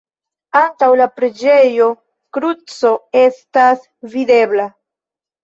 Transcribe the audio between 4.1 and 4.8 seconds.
videbla.